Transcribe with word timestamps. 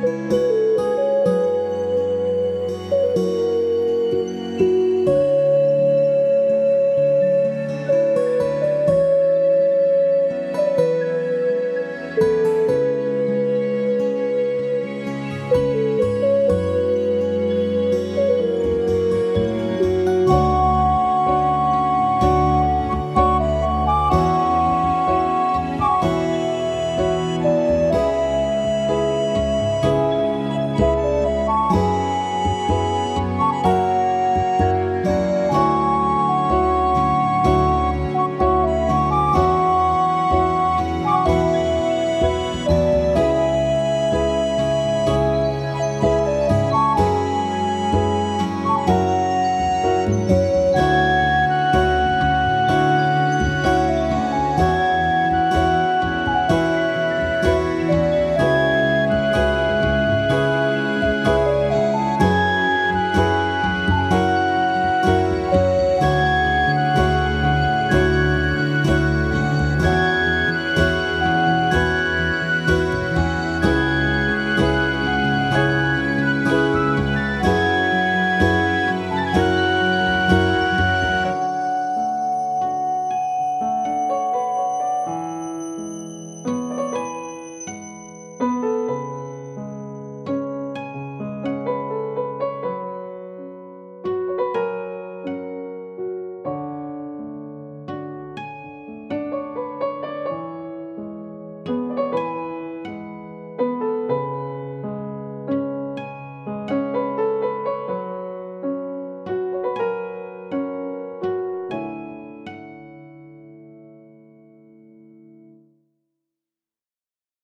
you. 0.00 0.47